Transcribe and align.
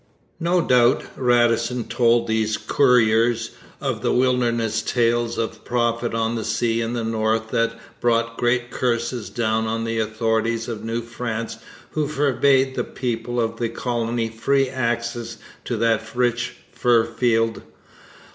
No 0.39 0.61
doubt 0.61 1.03
Radisson 1.15 1.83
told 1.83 2.25
those 2.27 2.57
couriers 2.57 3.51
of 3.79 4.01
the 4.01 4.11
wilderness 4.11 4.81
tales 4.81 5.37
of 5.37 5.63
profit 5.63 6.15
on 6.15 6.33
the 6.33 6.43
sea 6.43 6.81
in 6.81 6.93
the 6.93 7.03
north 7.03 7.51
that 7.51 7.75
brought 7.99 8.35
great 8.35 8.71
curses 8.71 9.29
down 9.29 9.67
on 9.67 9.83
the 9.83 9.99
authorities 9.99 10.67
of 10.67 10.83
New 10.83 11.01
France 11.03 11.57
who 11.91 12.07
forbade 12.07 12.73
the 12.73 12.83
people 12.83 13.39
of 13.39 13.59
the 13.59 13.69
colony 13.69 14.27
free 14.27 14.69
access 14.69 15.37
to 15.65 15.77
that 15.77 16.15
rich 16.15 16.55
fur 16.73 17.05
field. 17.05 17.61